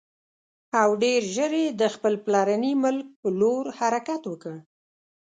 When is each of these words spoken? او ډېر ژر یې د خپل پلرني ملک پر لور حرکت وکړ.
او 0.81 0.89
ډېر 1.03 1.21
ژر 1.35 1.51
یې 1.61 1.67
د 1.81 1.83
خپل 1.95 2.13
پلرني 2.25 2.73
ملک 2.83 3.07
پر 3.21 3.31
لور 3.39 3.65
حرکت 3.79 4.21
وکړ. 4.27 4.55